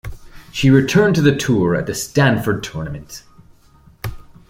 She 0.51 0.71
returned 0.71 1.13
to 1.17 1.21
the 1.21 1.35
tour 1.35 1.75
at 1.75 1.85
the 1.85 1.93
Stanford 1.93 2.63
tournament. 2.63 3.21